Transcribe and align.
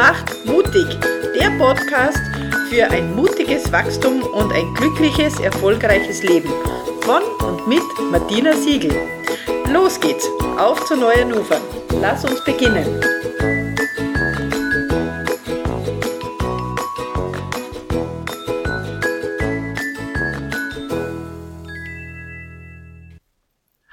Macht 0.00 0.46
mutig, 0.46 0.86
der 1.34 1.50
Podcast 1.58 2.22
für 2.70 2.90
ein 2.90 3.14
mutiges 3.14 3.70
Wachstum 3.70 4.22
und 4.22 4.50
ein 4.50 4.72
glückliches, 4.72 5.38
erfolgreiches 5.40 6.22
Leben. 6.22 6.48
Von 7.02 7.22
und 7.46 7.68
mit 7.68 7.82
Martina 8.10 8.54
Siegel. 8.54 8.96
Los 9.70 10.00
geht's, 10.00 10.26
auf 10.56 10.82
zu 10.86 10.96
neuen 10.96 11.34
Ufern. 11.34 11.60
Lass 12.00 12.24
uns 12.24 12.42
beginnen. 12.44 13.19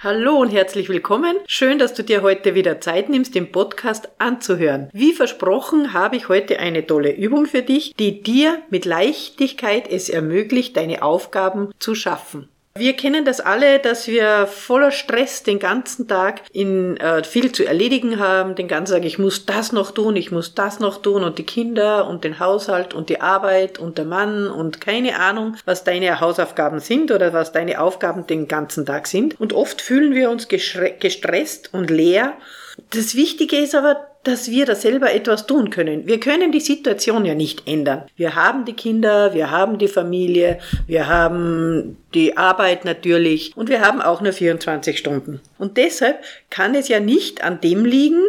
Hallo 0.07 0.37
und 0.37 0.53
herzlich 0.53 0.87
willkommen. 0.87 1.35
Schön, 1.47 1.79
dass 1.79 1.93
du 1.93 2.01
dir 2.01 2.21
heute 2.21 2.55
wieder 2.55 2.79
Zeit 2.79 3.09
nimmst, 3.09 3.35
den 3.35 3.51
Podcast 3.51 4.07
anzuhören. 4.19 4.89
Wie 4.93 5.11
versprochen 5.11 5.91
habe 5.91 6.15
ich 6.15 6.29
heute 6.29 6.59
eine 6.59 6.87
tolle 6.87 7.13
Übung 7.13 7.45
für 7.45 7.61
dich, 7.61 7.93
die 7.93 8.23
dir 8.23 8.57
mit 8.69 8.85
Leichtigkeit 8.85 9.85
es 9.91 10.07
ermöglicht, 10.07 10.77
deine 10.77 11.01
Aufgaben 11.01 11.73
zu 11.79 11.93
schaffen. 11.93 12.47
Wir 12.77 12.95
kennen 12.95 13.25
das 13.25 13.39
alle, 13.39 13.79
dass 13.79 14.07
wir 14.07 14.47
voller 14.47 14.91
Stress 14.91 15.43
den 15.43 15.59
ganzen 15.59 16.07
Tag 16.07 16.41
in 16.51 16.97
äh, 16.97 17.23
viel 17.23 17.51
zu 17.51 17.65
erledigen 17.65 18.19
haben, 18.19 18.55
den 18.55 18.67
ganzen 18.67 18.93
Tag, 18.93 19.05
ich 19.05 19.19
muss 19.19 19.45
das 19.45 19.71
noch 19.71 19.91
tun, 19.91 20.15
ich 20.15 20.31
muss 20.31 20.55
das 20.55 20.79
noch 20.79 21.01
tun 21.01 21.23
und 21.23 21.37
die 21.37 21.45
Kinder 21.45 22.07
und 22.07 22.23
den 22.23 22.39
Haushalt 22.39 22.93
und 22.93 23.09
die 23.09 23.21
Arbeit 23.21 23.79
und 23.79 23.97
der 23.97 24.05
Mann 24.05 24.47
und 24.47 24.81
keine 24.81 25.19
Ahnung, 25.19 25.55
was 25.65 25.83
deine 25.83 26.19
Hausaufgaben 26.19 26.79
sind 26.79 27.11
oder 27.11 27.33
was 27.33 27.51
deine 27.51 27.81
Aufgaben 27.81 28.27
den 28.27 28.47
ganzen 28.47 28.85
Tag 28.85 29.07
sind. 29.07 29.39
Und 29.39 29.53
oft 29.53 29.81
fühlen 29.81 30.13
wir 30.13 30.29
uns 30.29 30.47
gestresst 30.47 31.73
und 31.73 31.89
leer. 31.89 32.33
Das 32.91 33.15
Wichtige 33.15 33.57
ist 33.57 33.75
aber, 33.75 34.07
dass 34.27 34.51
wir 34.51 34.65
da 34.65 34.75
selber 34.75 35.13
etwas 35.13 35.47
tun 35.47 35.69
können. 35.69 36.05
Wir 36.05 36.19
können 36.19 36.51
die 36.51 36.59
Situation 36.59 37.23
ja 37.23 37.33
nicht 37.33 37.67
ändern. 37.67 38.03
Wir 38.17 38.35
haben 38.35 38.65
die 38.65 38.73
Kinder, 38.73 39.33
wir 39.33 39.51
haben 39.51 39.77
die 39.77 39.87
Familie, 39.87 40.59
wir 40.85 41.07
haben 41.07 41.97
die 42.13 42.35
Arbeit 42.35 42.83
natürlich 42.83 43.55
und 43.55 43.69
wir 43.69 43.81
haben 43.81 44.01
auch 44.01 44.21
nur 44.21 44.33
24 44.33 44.97
Stunden. 44.97 45.39
Und 45.57 45.77
deshalb 45.77 46.17
kann 46.49 46.75
es 46.75 46.89
ja 46.89 46.99
nicht 46.99 47.43
an 47.43 47.61
dem 47.61 47.85
liegen, 47.85 48.21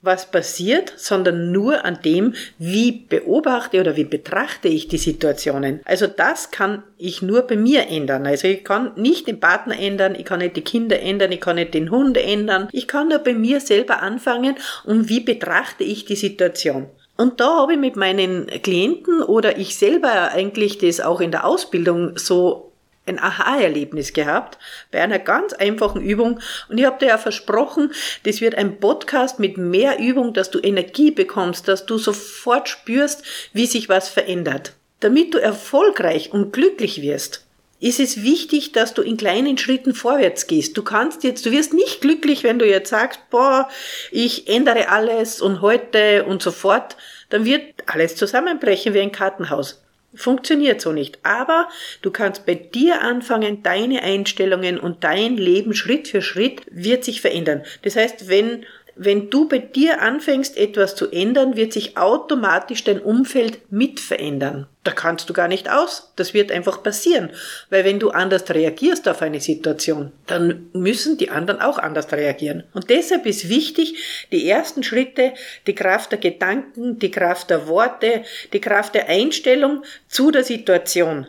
was 0.00 0.30
passiert, 0.30 0.92
sondern 0.96 1.50
nur 1.50 1.84
an 1.84 1.98
dem, 2.04 2.34
wie 2.58 2.92
beobachte 2.92 3.80
oder 3.80 3.96
wie 3.96 4.04
betrachte 4.04 4.68
ich 4.68 4.86
die 4.86 4.98
Situationen. 4.98 5.80
Also 5.84 6.06
das 6.06 6.52
kann 6.52 6.84
ich 6.98 7.20
nur 7.20 7.42
bei 7.42 7.56
mir 7.56 7.88
ändern. 7.88 8.26
Also 8.26 8.46
ich 8.46 8.64
kann 8.64 8.92
nicht 8.96 9.26
den 9.26 9.40
Partner 9.40 9.78
ändern, 9.78 10.14
ich 10.14 10.24
kann 10.24 10.38
nicht 10.38 10.56
die 10.56 10.62
Kinder 10.62 11.00
ändern, 11.00 11.32
ich 11.32 11.40
kann 11.40 11.56
nicht 11.56 11.74
den 11.74 11.90
Hund 11.90 12.16
ändern. 12.16 12.68
Ich 12.72 12.86
kann 12.86 13.08
nur 13.08 13.18
bei 13.18 13.34
mir 13.34 13.60
selber 13.60 14.00
anfangen 14.02 14.56
und 14.84 15.08
wie 15.08 15.20
betrachte 15.20 15.82
ich 15.82 16.04
die 16.04 16.16
Situation. 16.16 16.88
Und 17.16 17.40
da 17.40 17.56
habe 17.56 17.72
ich 17.72 17.78
mit 17.80 17.96
meinen 17.96 18.46
Klienten 18.46 19.22
oder 19.22 19.58
ich 19.58 19.76
selber 19.76 20.30
eigentlich 20.30 20.78
das 20.78 21.00
auch 21.00 21.20
in 21.20 21.32
der 21.32 21.44
Ausbildung 21.44 22.16
so 22.16 22.67
ein 23.08 23.18
Aha-Erlebnis 23.18 24.12
gehabt 24.12 24.58
bei 24.90 25.00
einer 25.00 25.18
ganz 25.18 25.52
einfachen 25.52 26.00
Übung. 26.00 26.40
Und 26.68 26.78
ich 26.78 26.84
habe 26.84 26.98
dir 26.98 27.08
ja 27.08 27.18
versprochen, 27.18 27.92
das 28.24 28.40
wird 28.40 28.54
ein 28.54 28.78
Podcast 28.78 29.38
mit 29.38 29.56
mehr 29.56 29.98
Übung, 29.98 30.34
dass 30.34 30.50
du 30.50 30.58
Energie 30.60 31.10
bekommst, 31.10 31.68
dass 31.68 31.86
du 31.86 31.98
sofort 31.98 32.68
spürst, 32.68 33.24
wie 33.52 33.66
sich 33.66 33.88
was 33.88 34.08
verändert. 34.08 34.74
Damit 35.00 35.34
du 35.34 35.38
erfolgreich 35.38 36.32
und 36.32 36.52
glücklich 36.52 37.02
wirst, 37.02 37.44
ist 37.80 38.00
es 38.00 38.22
wichtig, 38.24 38.72
dass 38.72 38.94
du 38.94 39.02
in 39.02 39.16
kleinen 39.16 39.56
Schritten 39.56 39.94
vorwärts 39.94 40.48
gehst. 40.48 40.76
Du 40.76 40.82
kannst 40.82 41.22
jetzt, 41.22 41.46
du 41.46 41.52
wirst 41.52 41.72
nicht 41.72 42.00
glücklich, 42.00 42.42
wenn 42.42 42.58
du 42.58 42.66
jetzt 42.66 42.90
sagst, 42.90 43.20
boah, 43.30 43.68
ich 44.10 44.48
ändere 44.48 44.88
alles 44.88 45.40
und 45.40 45.62
heute 45.62 46.24
und 46.24 46.42
sofort, 46.42 46.96
dann 47.30 47.44
wird 47.44 47.62
alles 47.86 48.16
zusammenbrechen 48.16 48.94
wie 48.94 49.00
ein 49.00 49.12
Kartenhaus. 49.12 49.80
Funktioniert 50.14 50.80
so 50.80 50.92
nicht. 50.92 51.18
Aber 51.22 51.68
du 52.02 52.10
kannst 52.10 52.46
bei 52.46 52.54
dir 52.54 53.02
anfangen, 53.02 53.62
deine 53.62 54.02
Einstellungen 54.02 54.78
und 54.78 55.04
dein 55.04 55.36
Leben 55.36 55.74
Schritt 55.74 56.08
für 56.08 56.22
Schritt 56.22 56.62
wird 56.70 57.04
sich 57.04 57.20
verändern. 57.20 57.62
Das 57.82 57.94
heißt, 57.96 58.28
wenn 58.28 58.64
wenn 58.98 59.30
du 59.30 59.48
bei 59.48 59.58
dir 59.58 60.02
anfängst, 60.02 60.56
etwas 60.56 60.96
zu 60.96 61.10
ändern, 61.10 61.56
wird 61.56 61.72
sich 61.72 61.96
automatisch 61.96 62.82
dein 62.82 63.00
Umfeld 63.00 63.60
mit 63.70 64.00
verändern. 64.00 64.66
Da 64.82 64.90
kannst 64.90 65.30
du 65.30 65.32
gar 65.32 65.48
nicht 65.48 65.70
aus. 65.70 66.12
Das 66.16 66.34
wird 66.34 66.50
einfach 66.50 66.82
passieren. 66.82 67.30
Weil 67.70 67.84
wenn 67.84 68.00
du 68.00 68.10
anders 68.10 68.48
reagierst 68.50 69.08
auf 69.08 69.22
eine 69.22 69.40
Situation, 69.40 70.12
dann 70.26 70.68
müssen 70.72 71.16
die 71.16 71.30
anderen 71.30 71.60
auch 71.60 71.78
anders 71.78 72.10
reagieren. 72.10 72.64
Und 72.74 72.90
deshalb 72.90 73.24
ist 73.26 73.48
wichtig, 73.48 74.26
die 74.32 74.48
ersten 74.48 74.82
Schritte, 74.82 75.32
die 75.66 75.74
Kraft 75.74 76.10
der 76.10 76.18
Gedanken, 76.18 76.98
die 76.98 77.10
Kraft 77.10 77.50
der 77.50 77.68
Worte, 77.68 78.24
die 78.52 78.60
Kraft 78.60 78.94
der 78.94 79.08
Einstellung 79.08 79.84
zu 80.08 80.30
der 80.30 80.42
Situation. 80.42 81.26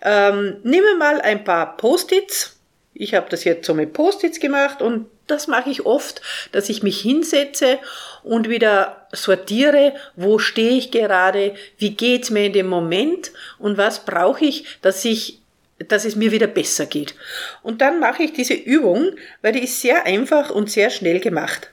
Ähm, 0.00 0.56
nimm 0.62 0.84
mal 0.98 1.20
ein 1.20 1.44
paar 1.44 1.76
Post-its. 1.76 2.53
Ich 2.94 3.14
habe 3.14 3.26
das 3.28 3.44
jetzt 3.44 3.66
so 3.66 3.74
mit 3.74 3.92
Post-its 3.92 4.38
gemacht 4.38 4.80
und 4.80 5.06
das 5.26 5.48
mache 5.48 5.70
ich 5.70 5.84
oft, 5.84 6.22
dass 6.52 6.68
ich 6.68 6.82
mich 6.82 7.00
hinsetze 7.00 7.78
und 8.22 8.48
wieder 8.48 9.08
sortiere, 9.12 9.94
wo 10.16 10.38
stehe 10.38 10.76
ich 10.76 10.90
gerade, 10.90 11.54
wie 11.78 11.90
geht's 11.90 12.30
mir 12.30 12.46
in 12.46 12.52
dem 12.52 12.68
Moment 12.68 13.32
und 13.58 13.76
was 13.76 14.04
brauche 14.04 14.44
ich, 14.44 14.64
dass 14.80 15.04
ich 15.04 15.40
dass 15.88 16.04
es 16.04 16.14
mir 16.14 16.30
wieder 16.30 16.46
besser 16.46 16.86
geht. 16.86 17.16
Und 17.62 17.80
dann 17.80 17.98
mache 17.98 18.22
ich 18.22 18.32
diese 18.32 18.54
Übung, 18.54 19.10
weil 19.42 19.52
die 19.52 19.64
ist 19.64 19.80
sehr 19.80 20.06
einfach 20.06 20.50
und 20.50 20.70
sehr 20.70 20.88
schnell 20.88 21.18
gemacht. 21.18 21.68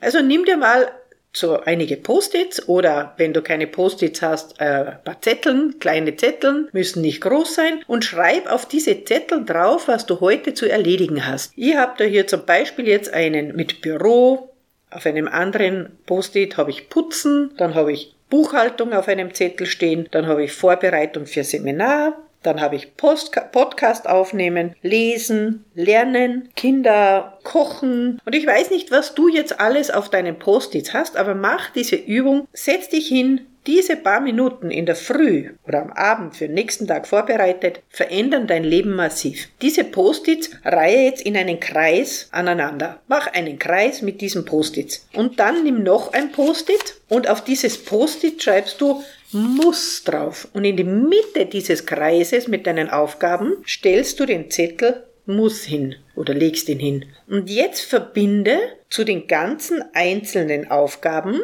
Also 0.00 0.22
nimm 0.22 0.46
dir 0.46 0.56
mal 0.56 0.90
so 1.36 1.60
einige 1.60 1.96
Post-its 1.96 2.68
oder 2.68 3.14
wenn 3.16 3.32
du 3.32 3.42
keine 3.42 3.66
Post-its 3.66 4.22
hast, 4.22 4.60
äh, 4.60 4.64
ein 4.64 5.04
paar 5.04 5.20
Zetteln, 5.20 5.78
kleine 5.80 6.16
Zetteln, 6.16 6.68
müssen 6.72 7.02
nicht 7.02 7.20
groß 7.20 7.54
sein 7.54 7.82
und 7.86 8.04
schreib 8.04 8.50
auf 8.50 8.66
diese 8.66 9.04
Zettel 9.04 9.44
drauf, 9.44 9.88
was 9.88 10.06
du 10.06 10.20
heute 10.20 10.54
zu 10.54 10.70
erledigen 10.70 11.26
hast. 11.26 11.52
Ich 11.56 11.74
habe 11.76 11.94
da 11.98 12.04
hier 12.04 12.26
zum 12.26 12.46
Beispiel 12.46 12.86
jetzt 12.86 13.12
einen 13.12 13.54
mit 13.56 13.82
Büro, 13.82 14.50
auf 14.90 15.06
einem 15.06 15.26
anderen 15.26 15.98
Post-it 16.06 16.56
habe 16.56 16.70
ich 16.70 16.88
Putzen, 16.88 17.50
dann 17.56 17.74
habe 17.74 17.92
ich 17.92 18.14
Buchhaltung 18.30 18.92
auf 18.92 19.08
einem 19.08 19.34
Zettel 19.34 19.66
stehen, 19.66 20.08
dann 20.12 20.26
habe 20.26 20.44
ich 20.44 20.52
Vorbereitung 20.52 21.26
für 21.26 21.42
Seminar, 21.42 22.16
dann 22.44 22.60
habe 22.60 22.76
ich 22.76 22.96
Post 22.96 23.32
Podcast 23.52 24.08
aufnehmen, 24.08 24.76
lesen, 24.82 25.64
lernen, 25.74 26.50
Kinder 26.54 27.38
kochen. 27.42 28.20
Und 28.24 28.34
ich 28.34 28.46
weiß 28.46 28.70
nicht, 28.70 28.90
was 28.90 29.14
du 29.14 29.28
jetzt 29.28 29.60
alles 29.60 29.90
auf 29.90 30.10
deinen 30.10 30.38
Post-its 30.38 30.92
hast, 30.92 31.16
aber 31.16 31.34
mach 31.34 31.70
diese 31.70 31.96
Übung, 31.96 32.46
setz 32.52 32.88
dich 32.88 33.08
hin, 33.08 33.46
diese 33.66 33.96
paar 33.96 34.20
Minuten 34.20 34.70
in 34.70 34.84
der 34.84 34.96
Früh 34.96 35.50
oder 35.66 35.82
am 35.82 35.92
Abend 35.92 36.36
für 36.36 36.46
den 36.46 36.54
nächsten 36.54 36.86
Tag 36.86 37.06
vorbereitet, 37.06 37.80
verändern 37.88 38.46
dein 38.46 38.64
Leben 38.64 38.94
massiv. 38.94 39.48
Diese 39.62 39.84
Post-its 39.84 40.50
reihe 40.64 41.04
jetzt 41.04 41.22
in 41.22 41.36
einen 41.36 41.60
Kreis 41.60 42.28
aneinander. 42.30 43.00
Mach 43.08 43.26
einen 43.28 43.58
Kreis 43.58 44.02
mit 44.02 44.20
diesen 44.20 44.44
Post-its. 44.44 45.06
Und 45.14 45.40
dann 45.40 45.64
nimm 45.64 45.82
noch 45.82 46.12
ein 46.12 46.32
Post-it 46.32 46.96
und 47.08 47.28
auf 47.28 47.42
dieses 47.42 47.82
Post-it 47.82 48.42
schreibst 48.42 48.80
du 48.80 49.02
muss 49.34 50.02
drauf. 50.04 50.48
Und 50.54 50.64
in 50.64 50.76
die 50.76 50.84
Mitte 50.84 51.46
dieses 51.46 51.84
Kreises 51.84 52.48
mit 52.48 52.66
deinen 52.66 52.88
Aufgaben 52.88 53.56
stellst 53.66 54.18
du 54.20 54.26
den 54.26 54.50
Zettel 54.50 55.04
muss 55.26 55.64
hin 55.64 55.96
oder 56.16 56.34
legst 56.34 56.68
ihn 56.68 56.78
hin. 56.78 57.06
Und 57.28 57.50
jetzt 57.50 57.82
verbinde 57.82 58.58
zu 58.90 59.04
den 59.04 59.26
ganzen 59.26 59.82
einzelnen 59.94 60.70
Aufgaben 60.70 61.40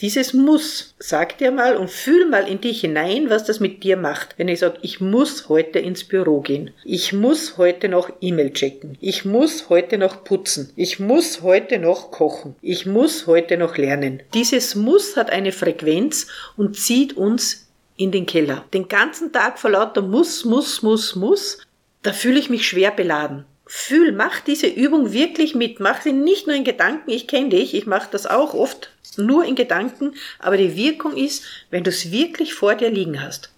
dieses 0.00 0.34
Muss, 0.34 0.94
sag 0.98 1.38
dir 1.38 1.50
mal 1.50 1.76
und 1.76 1.90
fühl 1.90 2.28
mal 2.28 2.46
in 2.46 2.60
dich 2.60 2.82
hinein, 2.82 3.30
was 3.30 3.44
das 3.44 3.60
mit 3.60 3.82
dir 3.82 3.96
macht. 3.96 4.34
Wenn 4.36 4.48
ich 4.48 4.58
sage, 4.58 4.78
ich 4.82 5.00
muss 5.00 5.48
heute 5.48 5.78
ins 5.78 6.04
Büro 6.04 6.40
gehen. 6.40 6.70
Ich 6.84 7.12
muss 7.12 7.56
heute 7.56 7.88
noch 7.88 8.10
E-Mail 8.20 8.52
checken. 8.52 8.98
Ich 9.00 9.24
muss 9.24 9.70
heute 9.70 9.96
noch 9.96 10.24
putzen. 10.24 10.70
Ich 10.76 11.00
muss 11.00 11.42
heute 11.42 11.78
noch 11.78 12.10
kochen. 12.10 12.56
Ich 12.60 12.84
muss 12.84 13.26
heute 13.26 13.56
noch 13.56 13.78
lernen. 13.78 14.22
Dieses 14.34 14.74
Muss 14.74 15.16
hat 15.16 15.30
eine 15.30 15.52
Frequenz 15.52 16.26
und 16.56 16.76
zieht 16.76 17.16
uns 17.16 17.66
in 17.96 18.12
den 18.12 18.26
Keller. 18.26 18.64
Den 18.74 18.88
ganzen 18.88 19.32
Tag 19.32 19.58
vor 19.58 19.70
lauter 19.70 20.02
Muss, 20.02 20.44
Muss, 20.44 20.82
Muss, 20.82 21.16
Muss, 21.16 21.58
da 22.02 22.12
fühle 22.12 22.38
ich 22.38 22.50
mich 22.50 22.68
schwer 22.68 22.90
beladen. 22.90 23.46
Fühl, 23.66 24.12
mach 24.12 24.40
diese 24.40 24.68
Übung 24.68 25.12
wirklich 25.12 25.54
mit. 25.54 25.80
Mach 25.80 26.00
sie 26.00 26.12
nicht 26.12 26.46
nur 26.46 26.54
in 26.54 26.64
Gedanken. 26.64 27.10
Ich 27.10 27.26
kenne 27.26 27.50
dich, 27.50 27.74
ich 27.74 27.86
mache 27.86 28.08
das 28.10 28.26
auch 28.26 28.54
oft 28.54 28.90
nur 29.18 29.44
in 29.44 29.54
Gedanken, 29.54 30.14
aber 30.38 30.56
die 30.56 30.76
Wirkung 30.76 31.16
ist, 31.16 31.44
wenn 31.70 31.84
du 31.84 31.90
es 31.90 32.10
wirklich 32.10 32.54
vor 32.54 32.74
dir 32.74 32.90
liegen 32.90 33.22
hast. 33.22 33.50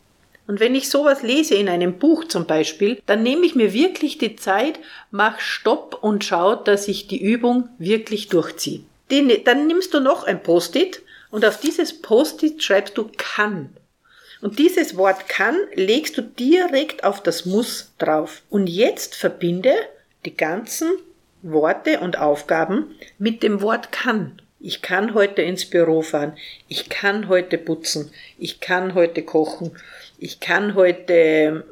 Und 0.47 0.61
wenn 0.61 0.75
ich 0.75 0.89
sowas 0.89 1.23
lese 1.23 1.57
in 1.57 1.69
einem 1.69 1.99
Buch 1.99 2.25
zum 2.25 2.47
Beispiel, 2.47 3.03
dann 3.07 3.23
nehme 3.23 3.45
ich 3.45 3.55
mir 3.55 3.75
wirklich 3.75 4.17
die 4.17 4.37
Zeit, 4.37 4.79
mach 5.11 5.41
Stopp 5.41 5.99
und 6.01 6.25
schau, 6.25 6.55
dass 6.55 6.89
ich 6.89 7.07
die 7.07 7.21
Übung 7.21 7.69
wirklich 7.79 8.29
durchziehe. 8.29 8.81
dann 9.45 9.67
nimmst 9.67 9.93
du 9.93 10.01
noch 10.01 10.25
ein 10.25 10.43
Post-it 10.43 11.03
und 11.31 11.45
auf 11.45 11.61
dieses 11.61 12.01
Post-it 12.01 12.63
schreibst 12.63 12.97
du 12.97 13.11
kann. 13.17 13.77
Und 14.41 14.59
dieses 14.59 14.97
Wort 14.97 15.29
kann 15.29 15.57
legst 15.75 16.17
du 16.17 16.23
direkt 16.23 17.05
auf 17.05 17.23
das 17.23 17.45
Muss 17.45 17.91
drauf. 17.99 18.43
Und 18.49 18.69
jetzt 18.69 19.17
verbinde 19.17 19.75
die 20.29 20.37
ganzen 20.37 20.91
Worte 21.41 22.01
und 22.01 22.19
Aufgaben 22.19 22.95
mit 23.19 23.43
dem 23.43 23.63
Wort 23.63 23.93
kann. 23.93 24.43
Ich 24.61 24.83
kann 24.83 25.15
heute 25.15 25.41
ins 25.41 25.65
Büro 25.65 26.03
fahren. 26.03 26.37
Ich 26.69 26.91
kann 26.91 27.29
heute 27.29 27.57
putzen. 27.57 28.13
Ich 28.37 28.61
kann 28.61 28.95
heute 28.95 29.23
kochen. 29.23 29.71
Ich 30.19 30.39
kann 30.39 30.75
heute 30.75 31.65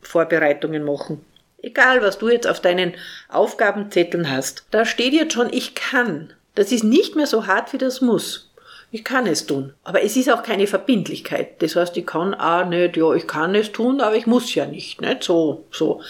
Vorbereitungen 0.00 0.84
machen. 0.84 1.24
Egal, 1.60 2.02
was 2.02 2.18
du 2.18 2.28
jetzt 2.28 2.46
auf 2.46 2.60
deinen 2.60 2.94
Aufgabenzetteln 3.30 4.30
hast. 4.30 4.64
Da 4.70 4.84
steht 4.84 5.12
jetzt 5.12 5.32
schon, 5.32 5.52
ich 5.52 5.74
kann. 5.74 6.32
Das 6.54 6.70
ist 6.70 6.84
nicht 6.84 7.16
mehr 7.16 7.26
so 7.26 7.48
hart 7.48 7.72
wie 7.72 7.78
das 7.78 8.00
muss. 8.00 8.48
Ich 8.94 9.02
kann 9.02 9.26
es 9.26 9.44
tun. 9.44 9.72
Aber 9.82 10.04
es 10.04 10.14
ist 10.14 10.30
auch 10.30 10.44
keine 10.44 10.68
Verbindlichkeit. 10.68 11.60
Das 11.60 11.74
heißt, 11.74 11.96
ich 11.96 12.06
kann 12.06 12.32
auch 12.32 12.64
nicht, 12.64 12.96
ja, 12.96 13.12
ich 13.12 13.26
kann 13.26 13.56
es 13.56 13.72
tun, 13.72 14.00
aber 14.00 14.14
ich 14.14 14.28
muss 14.28 14.54
ja 14.54 14.66
nicht. 14.66 15.00
Nicht 15.00 15.24
so, 15.24 15.64
so. 15.72 16.00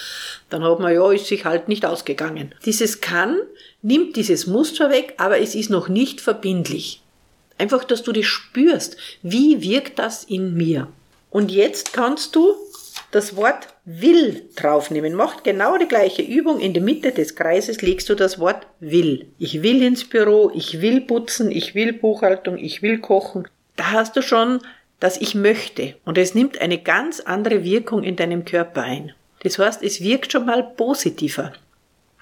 Dann 0.51 0.63
hat 0.63 0.81
man, 0.81 0.93
ja, 0.93 1.11
ist 1.11 1.25
sich 1.25 1.47
halt 1.47 1.67
nicht 1.67 1.87
ausgegangen. 1.87 2.55
Dieses 2.67 3.01
kann 3.01 3.39
nimmt 3.81 4.17
dieses 4.17 4.47
Muster 4.47 4.91
weg, 4.91 5.15
aber 5.17 5.39
es 5.39 5.55
ist 5.55 5.71
noch 5.71 5.89
nicht 5.89 6.21
verbindlich. 6.21 7.01
Einfach, 7.57 7.85
dass 7.85 8.03
du 8.03 8.13
das 8.13 8.27
spürst. 8.27 8.99
Wie 9.23 9.63
wirkt 9.63 9.99
das 9.99 10.25
in 10.25 10.53
mir? 10.53 10.89
Und 11.31 11.51
jetzt 11.51 11.95
kannst 11.95 12.37
du 12.37 12.55
das 13.15 13.37
Wort 13.37 13.69
will 13.85 14.49
draufnehmen. 14.57 15.15
Macht 15.15 15.45
genau 15.45 15.79
die 15.79 15.87
gleiche 15.87 16.23
Übung. 16.23 16.59
In 16.59 16.75
der 16.75 16.83
Mitte 16.83 17.13
des 17.13 17.37
Kreises 17.37 17.81
legst 17.81 18.09
du 18.09 18.15
das 18.15 18.39
Wort 18.39 18.67
will. 18.81 19.27
Ich 19.39 19.63
will 19.63 19.83
ins 19.83 20.05
Büro, 20.05 20.51
ich 20.55 20.81
will 20.81 21.01
putzen, 21.01 21.51
ich 21.51 21.75
will 21.75 21.93
Buchhaltung, 21.93 22.59
ich 22.59 22.83
will 22.83 22.99
kochen. 22.99 23.47
Da 23.77 23.93
hast 23.93 24.17
du 24.17 24.23
schon 24.23 24.61
das 24.99 25.21
Ich 25.21 25.35
möchte. 25.35 25.95
Und 26.05 26.19
es 26.19 26.35
nimmt 26.35 26.61
eine 26.61 26.79
ganz 26.79 27.21
andere 27.21 27.63
Wirkung 27.63 28.03
in 28.03 28.17
deinem 28.17 28.45
Körper 28.45 28.83
ein. 28.83 29.13
Das 29.43 29.59
heißt, 29.59 29.83
es 29.83 30.01
wirkt 30.01 30.33
schon 30.33 30.47
mal 30.47 30.63
positiver. 30.63 31.53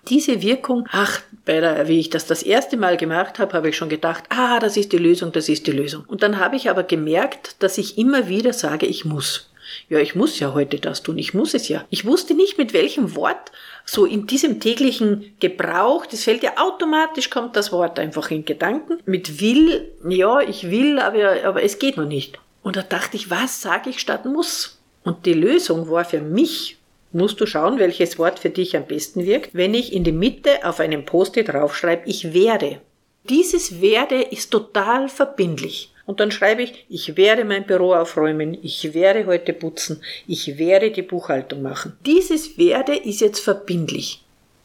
Diese 0.08 0.42
Wirkung, 0.42 0.86
ach, 0.90 1.20
bei 1.44 1.60
der, 1.60 1.86
wie 1.86 2.00
ich 2.00 2.10
das 2.10 2.26
das 2.26 2.42
erste 2.42 2.76
Mal 2.76 2.96
gemacht 2.96 3.38
habe, 3.38 3.52
habe 3.52 3.68
ich 3.68 3.76
schon 3.76 3.88
gedacht, 3.88 4.24
ah, 4.30 4.58
das 4.58 4.76
ist 4.76 4.92
die 4.92 4.98
Lösung, 4.98 5.30
das 5.30 5.48
ist 5.48 5.66
die 5.68 5.72
Lösung. 5.72 6.04
Und 6.08 6.24
dann 6.24 6.40
habe 6.40 6.56
ich 6.56 6.68
aber 6.68 6.82
gemerkt, 6.82 7.62
dass 7.62 7.78
ich 7.78 7.98
immer 7.98 8.28
wieder 8.28 8.52
sage, 8.52 8.86
ich 8.86 9.04
muss. 9.04 9.51
Ja, 9.88 9.98
ich 9.98 10.14
muss 10.14 10.38
ja 10.38 10.54
heute 10.54 10.78
das 10.78 11.02
tun, 11.02 11.19
ich 11.19 11.34
muss 11.34 11.54
es 11.54 11.69
ja. 11.69 11.84
Ich 11.90 12.04
wusste 12.04 12.34
nicht, 12.34 12.58
mit 12.58 12.72
welchem 12.72 13.14
Wort 13.16 13.52
so 13.84 14.04
in 14.04 14.26
diesem 14.26 14.60
täglichen 14.60 15.34
Gebrauch, 15.40 16.06
das 16.06 16.24
fällt 16.24 16.42
ja 16.42 16.52
automatisch, 16.56 17.30
kommt 17.30 17.56
das 17.56 17.72
Wort 17.72 17.98
einfach 17.98 18.30
in 18.30 18.44
Gedanken. 18.44 18.98
Mit 19.06 19.40
will, 19.40 19.90
ja, 20.08 20.40
ich 20.40 20.70
will, 20.70 20.98
aber, 20.98 21.44
aber 21.44 21.62
es 21.62 21.78
geht 21.78 21.96
noch 21.96 22.06
nicht. 22.06 22.38
Und 22.62 22.76
da 22.76 22.82
dachte 22.82 23.16
ich, 23.16 23.30
was 23.30 23.60
sage 23.60 23.90
ich 23.90 23.98
statt 23.98 24.24
muss? 24.24 24.78
Und 25.04 25.26
die 25.26 25.34
Lösung 25.34 25.90
war 25.90 26.04
für 26.04 26.20
mich, 26.20 26.78
musst 27.12 27.40
du 27.40 27.46
schauen, 27.46 27.78
welches 27.78 28.19
Wort 28.19 28.38
für 28.38 28.50
dich 28.50 28.76
am 28.76 28.86
besten 28.86 29.26
wirkt, 29.26 29.54
wenn 29.54 29.74
ich 29.74 29.92
in 29.92 30.04
die 30.04 30.12
Mitte 30.12 30.64
auf 30.64 30.80
einem 30.80 31.04
Post-it 31.04 31.48
draufschreibe, 31.48 32.08
ich 32.08 32.32
werde. 32.32 32.80
Dieses 33.28 33.80
werde 33.80 34.22
ist 34.22 34.50
total 34.50 35.08
verbindlich. 35.08 35.91
Und 36.06 36.20
dann 36.20 36.31
schreibe 36.31 36.62
ich, 36.62 36.84
ich 36.88 37.16
werde 37.16 37.44
mein 37.44 37.66
Büro 37.66 37.94
aufräumen, 37.94 38.58
ich 38.62 38.94
werde 38.94 39.26
heute 39.26 39.52
putzen, 39.52 40.02
ich 40.26 40.58
werde 40.58 40.90
die 40.90 41.02
Buchhaltung 41.02 41.62
machen. 41.62 41.96
Dieses 42.06 42.58
werde 42.58 42.96
ist 42.96 43.20
jetzt 43.20 43.40
verbindlich. 43.40 44.22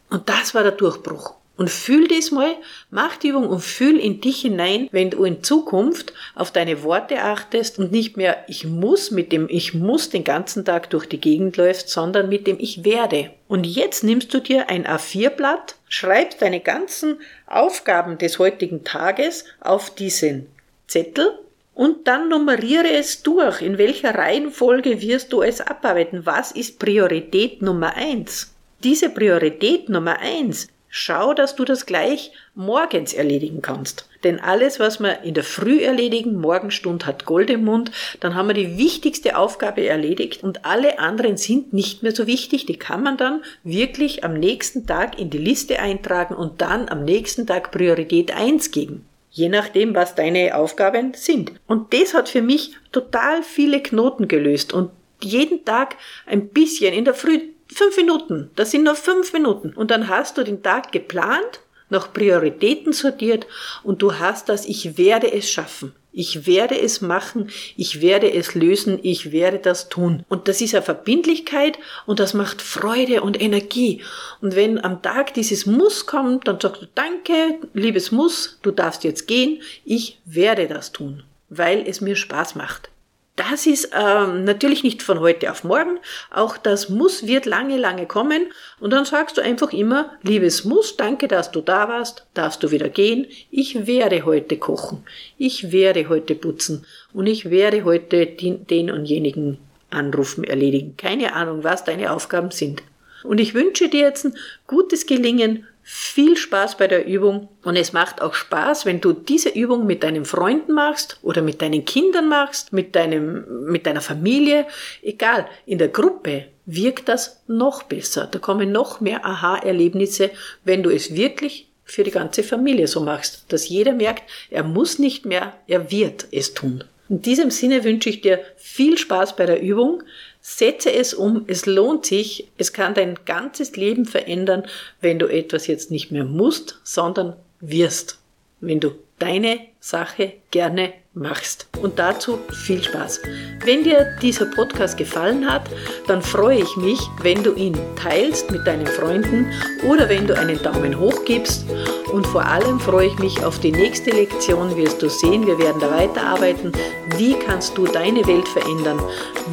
Und 0.09 0.29
das 0.29 0.55
war 0.55 0.63
der 0.63 0.71
Durchbruch. 0.71 1.35
Und 1.57 1.71
fühl 1.71 2.07
das 2.07 2.29
mal, 2.29 2.55
mach 2.91 3.17
die 3.17 3.29
Übung 3.29 3.49
und 3.49 3.61
fühl 3.61 3.99
in 3.99 4.21
dich 4.21 4.41
hinein, 4.41 4.89
wenn 4.91 5.09
du 5.09 5.23
in 5.23 5.41
Zukunft 5.43 6.13
auf 6.35 6.51
deine 6.51 6.83
Worte 6.83 7.23
achtest 7.23 7.79
und 7.79 7.91
nicht 7.91 8.15
mehr 8.15 8.45
ich 8.47 8.65
muss 8.65 9.09
mit 9.09 9.31
dem 9.31 9.47
ich 9.49 9.73
muss 9.73 10.11
den 10.11 10.23
ganzen 10.23 10.65
Tag 10.65 10.91
durch 10.91 11.07
die 11.07 11.19
Gegend 11.19 11.57
läufst, 11.57 11.89
sondern 11.89 12.29
mit 12.29 12.45
dem 12.45 12.57
ich 12.59 12.85
werde. 12.85 13.31
Und 13.47 13.65
jetzt 13.65 14.03
nimmst 14.03 14.31
du 14.35 14.39
dir 14.39 14.69
ein 14.69 14.85
A4-Blatt, 14.85 15.77
schreibst 15.89 16.43
deine 16.43 16.59
ganzen 16.59 17.19
Aufgaben 17.47 18.19
des 18.19 18.37
heutigen 18.37 18.83
Tages 18.83 19.45
auf 19.59 19.89
diesen 19.89 20.45
Zettel 20.87 21.39
und 21.73 22.07
dann 22.07 22.29
nummeriere 22.29 22.89
es 22.89 23.23
durch. 23.23 23.61
In 23.61 23.77
welcher 23.77 24.15
Reihenfolge 24.15 25.01
wirst 25.01 25.31
du 25.33 25.41
es 25.41 25.61
abarbeiten? 25.61 26.25
Was 26.25 26.51
ist 26.51 26.79
Priorität 26.79 27.61
Nummer 27.61 27.95
eins? 27.95 28.53
Diese 28.83 29.09
Priorität 29.09 29.89
Nummer 29.89 30.19
eins 30.19 30.67
Schau, 30.89 31.33
dass 31.33 31.55
du 31.55 31.65
das 31.65 31.85
gleich 31.85 32.31
morgens 32.55 33.13
erledigen 33.13 33.61
kannst. 33.61 34.07
Denn 34.23 34.39
alles, 34.39 34.79
was 34.79 34.99
wir 34.99 35.21
in 35.21 35.33
der 35.33 35.43
Früh 35.43 35.81
erledigen, 35.81 36.39
Morgenstund 36.39 37.05
hat 37.05 37.25
Gold 37.25 37.49
im 37.49 37.65
Mund, 37.65 37.91
dann 38.21 38.35
haben 38.35 38.47
wir 38.47 38.53
die 38.53 38.77
wichtigste 38.77 39.37
Aufgabe 39.37 39.85
erledigt 39.85 40.43
und 40.43 40.65
alle 40.65 40.97
anderen 40.97 41.37
sind 41.37 41.73
nicht 41.73 42.03
mehr 42.03 42.13
so 42.13 42.25
wichtig. 42.25 42.65
Die 42.65 42.77
kann 42.77 43.03
man 43.03 43.17
dann 43.17 43.43
wirklich 43.63 44.23
am 44.23 44.33
nächsten 44.33 44.87
Tag 44.87 45.19
in 45.19 45.29
die 45.29 45.37
Liste 45.37 45.79
eintragen 45.79 46.35
und 46.35 46.61
dann 46.61 46.87
am 46.87 47.03
nächsten 47.03 47.45
Tag 47.45 47.71
Priorität 47.71 48.35
1 48.35 48.71
geben. 48.71 49.05
Je 49.37 49.49
nachdem, 49.49 49.93
was 49.93 50.15
deine 50.15 50.55
Aufgaben 50.55 51.13
sind. 51.13 51.51
Und 51.67 51.93
das 51.93 52.15
hat 52.15 52.27
für 52.27 52.41
mich 52.41 52.71
total 52.91 53.43
viele 53.43 53.83
Knoten 53.83 54.27
gelöst 54.27 54.73
und 54.73 54.89
jeden 55.21 55.63
Tag 55.63 55.95
ein 56.25 56.49
bisschen 56.49 56.91
in 56.91 57.05
der 57.05 57.13
Früh 57.13 57.41
Fünf 57.69 57.97
Minuten, 57.97 58.49
das 58.55 58.71
sind 58.71 58.83
nur 58.83 58.95
fünf 58.95 59.33
Minuten. 59.33 59.73
Und 59.73 59.91
dann 59.91 60.07
hast 60.07 60.37
du 60.37 60.43
den 60.43 60.63
Tag 60.63 60.93
geplant, 60.93 61.59
nach 61.89 62.13
Prioritäten 62.13 62.93
sortiert 62.93 63.45
und 63.83 64.01
du 64.01 64.17
hast 64.19 64.49
das, 64.49 64.65
ich 64.65 64.97
werde 64.97 65.31
es 65.31 65.51
schaffen. 65.51 65.93
Ich 66.19 66.47
werde 66.47 66.81
es 66.81 66.99
machen, 66.99 67.51
ich 67.75 68.01
werde 68.01 68.33
es 68.33 68.55
lösen, 68.55 68.97
ich 69.03 69.31
werde 69.31 69.59
das 69.59 69.87
tun. 69.87 70.23
Und 70.27 70.47
das 70.47 70.61
ist 70.61 70.73
eine 70.73 70.81
Verbindlichkeit 70.81 71.77
und 72.07 72.19
das 72.19 72.33
macht 72.33 72.63
Freude 72.63 73.21
und 73.21 73.39
Energie. 73.39 74.01
Und 74.41 74.55
wenn 74.55 74.83
am 74.83 75.03
Tag 75.03 75.35
dieses 75.35 75.67
Muss 75.67 76.07
kommt, 76.07 76.47
dann 76.47 76.59
sagst 76.59 76.81
du, 76.81 76.87
danke, 76.95 77.59
liebes 77.73 78.11
Muss, 78.11 78.57
du 78.63 78.71
darfst 78.71 79.03
jetzt 79.03 79.27
gehen, 79.27 79.61
ich 79.85 80.19
werde 80.25 80.65
das 80.67 80.91
tun, 80.91 81.21
weil 81.49 81.87
es 81.87 82.01
mir 82.01 82.15
Spaß 82.15 82.55
macht. 82.55 82.89
Das 83.37 83.67
ist 83.67 83.91
ähm, 83.93 84.45
natürlich 84.45 84.83
nicht 84.83 85.03
von 85.03 85.19
heute 85.19 85.51
auf 85.51 85.63
morgen. 85.63 85.99
Auch 86.31 86.57
das 86.57 86.89
Muss 86.89 87.27
wird 87.27 87.45
lange, 87.45 87.77
lange 87.77 88.07
kommen. 88.07 88.47
Und 88.79 88.91
dann 88.91 89.05
sagst 89.05 89.37
du 89.37 89.41
einfach 89.41 89.71
immer, 89.71 90.11
liebes 90.23 90.65
Muss, 90.65 90.97
danke, 90.97 91.27
dass 91.27 91.51
du 91.51 91.61
da 91.61 91.87
warst, 91.87 92.25
darfst 92.33 92.63
du 92.63 92.71
wieder 92.71 92.89
gehen. 92.89 93.27
Ich 93.51 93.85
werde 93.85 94.25
heute 94.25 94.57
kochen. 94.57 95.03
Ich 95.37 95.71
werde 95.71 96.09
heute 96.09 96.33
putzen. 96.33 96.87
Und 97.13 97.27
ich 97.27 97.51
werde 97.51 97.83
heute 97.83 98.25
den, 98.25 98.89
und 98.89 99.05
jenigen 99.05 99.59
anrufen, 99.91 100.43
erledigen. 100.43 100.97
Keine 100.97 101.33
Ahnung, 101.33 101.63
was 101.63 101.83
deine 101.83 102.11
Aufgaben 102.13 102.49
sind. 102.49 102.81
Und 103.23 103.39
ich 103.39 103.53
wünsche 103.53 103.87
dir 103.87 104.01
jetzt 104.01 104.25
ein 104.25 104.35
gutes 104.65 105.05
Gelingen 105.05 105.67
viel 105.89 106.35
Spaß 106.35 106.75
bei 106.75 106.89
der 106.89 107.07
Übung 107.07 107.47
und 107.63 107.77
es 107.77 107.93
macht 107.93 108.21
auch 108.21 108.33
Spaß, 108.33 108.85
wenn 108.85 108.99
du 108.99 109.13
diese 109.13 109.47
Übung 109.47 109.85
mit 109.85 110.03
deinen 110.03 110.25
Freunden 110.25 110.73
machst 110.73 111.17
oder 111.21 111.41
mit 111.41 111.61
deinen 111.61 111.85
Kindern 111.85 112.27
machst, 112.27 112.73
mit 112.73 112.93
deinem, 112.93 113.63
mit 113.63 113.85
deiner 113.85 114.01
Familie, 114.01 114.67
egal, 115.01 115.47
in 115.65 115.77
der 115.77 115.87
Gruppe 115.87 116.47
wirkt 116.65 117.07
das 117.07 117.41
noch 117.47 117.83
besser. 117.83 118.27
Da 118.29 118.37
kommen 118.37 118.73
noch 118.73 118.99
mehr 118.99 119.25
Aha-Erlebnisse, 119.25 120.31
wenn 120.65 120.83
du 120.83 120.89
es 120.89 121.15
wirklich 121.15 121.69
für 121.85 122.03
die 122.03 122.11
ganze 122.11 122.43
Familie 122.43 122.87
so 122.87 122.99
machst, 122.99 123.45
dass 123.47 123.69
jeder 123.69 123.93
merkt, 123.93 124.29
er 124.49 124.63
muss 124.63 124.99
nicht 124.99 125.25
mehr, 125.25 125.53
er 125.67 125.89
wird 125.89 126.27
es 126.33 126.53
tun. 126.53 126.83
In 127.07 127.21
diesem 127.21 127.49
Sinne 127.49 127.85
wünsche 127.85 128.09
ich 128.09 128.19
dir 128.19 128.41
viel 128.57 128.97
Spaß 128.97 129.37
bei 129.37 129.45
der 129.45 129.61
Übung. 129.61 130.03
Setze 130.49 130.93
es 130.93 131.13
um, 131.13 131.43
es 131.47 131.65
lohnt 131.65 132.05
sich, 132.05 132.47
es 132.57 132.71
kann 132.71 132.93
dein 132.93 133.19
ganzes 133.25 133.75
Leben 133.75 134.05
verändern, 134.05 134.63
wenn 135.01 135.19
du 135.19 135.27
etwas 135.27 135.67
jetzt 135.67 135.91
nicht 135.91 136.09
mehr 136.09 136.23
musst, 136.23 136.79
sondern 136.85 137.35
wirst, 137.59 138.17
wenn 138.61 138.79
du 138.79 138.91
deine 139.19 139.59
Sache 139.81 140.35
gerne 140.49 140.93
machst. 141.13 141.67
Und 141.81 141.99
dazu 141.99 142.39
viel 142.65 142.81
Spaß. 142.81 143.23
Wenn 143.65 143.83
dir 143.83 144.15
dieser 144.21 144.45
Podcast 144.45 144.95
gefallen 144.95 145.51
hat, 145.51 145.69
dann 146.07 146.21
freue 146.21 146.59
ich 146.59 146.77
mich, 146.77 146.99
wenn 147.21 147.43
du 147.43 147.53
ihn 147.53 147.77
teilst 147.97 148.49
mit 148.49 148.65
deinen 148.65 148.87
Freunden 148.87 149.51
oder 149.85 150.07
wenn 150.07 150.27
du 150.27 150.37
einen 150.37 150.63
Daumen 150.63 150.97
hoch 150.97 151.25
gibst. 151.25 151.65
Und 152.11 152.25
vor 152.27 152.45
allem 152.45 152.79
freue 152.79 153.07
ich 153.07 153.19
mich 153.19 153.43
auf 153.43 153.59
die 153.59 153.71
nächste 153.71 154.11
Lektion, 154.11 154.75
wirst 154.75 155.01
du 155.01 155.09
sehen, 155.09 155.45
wir 155.45 155.57
werden 155.57 155.81
da 155.81 155.91
weiterarbeiten. 155.91 156.71
Wie 157.17 157.33
kannst 157.33 157.77
du 157.77 157.85
deine 157.85 158.25
Welt 158.27 158.47
verändern? 158.47 158.99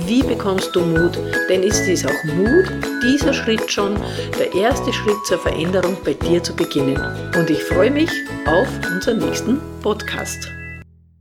Wie 0.06 0.23
bekommst 0.23 0.75
du 0.75 0.80
Mut? 0.80 1.18
Denn 1.49 1.62
es 1.62 1.80
ist 1.80 2.06
auch 2.06 2.25
Mut, 2.25 2.73
dieser 3.02 3.32
Schritt 3.32 3.70
schon, 3.70 3.96
der 4.38 4.54
erste 4.54 4.92
Schritt 4.92 5.25
zur 5.26 5.38
Veränderung 5.38 5.96
bei 6.04 6.14
dir 6.14 6.42
zu 6.42 6.54
beginnen. 6.54 7.00
Und 7.37 7.50
ich 7.50 7.62
freue 7.64 7.90
mich 7.90 8.11
auf 8.46 8.68
unseren 8.92 9.18
nächsten 9.18 9.61
Podcast. 9.82 10.49